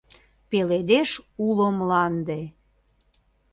Пеледеш 0.49 1.09
уло 1.47 1.67
мланде 1.77 2.41